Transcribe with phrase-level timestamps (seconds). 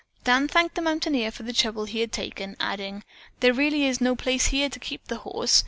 [0.23, 3.03] Dan thanked the mountaineer for the trouble he had taken, adding,
[3.39, 5.59] "There really is no place here to keep the horse.